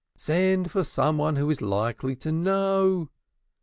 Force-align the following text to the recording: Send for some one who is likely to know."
Send 0.17 0.71
for 0.71 0.83
some 0.83 1.19
one 1.19 1.35
who 1.35 1.47
is 1.51 1.61
likely 1.61 2.15
to 2.15 2.31
know." 2.31 3.11